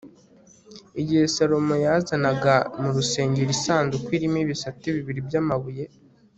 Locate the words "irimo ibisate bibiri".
4.17-5.21